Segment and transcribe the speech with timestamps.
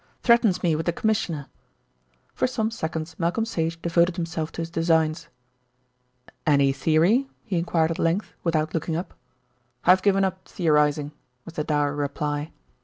[0.23, 1.45] Threatens me with the Commissioner."
[2.33, 5.27] For some seconds Malcolm Sage devoted himself to his designs.
[6.43, 9.13] "Any theory?" he enquired at length, without looking up.
[9.85, 11.11] "I've given up theorising,"
[11.45, 12.51] was the dour reply.